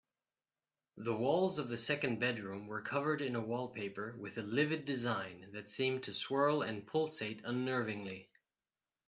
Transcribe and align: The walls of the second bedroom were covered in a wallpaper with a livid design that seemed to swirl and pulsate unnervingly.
The 0.97 1.15
walls 1.15 1.59
of 1.59 1.67
the 1.67 1.77
second 1.77 2.19
bedroom 2.19 2.65
were 2.65 2.81
covered 2.81 3.21
in 3.21 3.35
a 3.35 3.39
wallpaper 3.39 4.15
with 4.17 4.39
a 4.39 4.41
livid 4.41 4.83
design 4.83 5.51
that 5.51 5.69
seemed 5.69 6.01
to 6.05 6.13
swirl 6.15 6.63
and 6.63 6.87
pulsate 6.87 7.43
unnervingly. 7.43 8.27